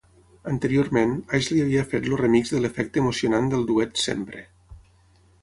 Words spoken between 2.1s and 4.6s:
el remix de l'efecte emocionant del duet "Sempre".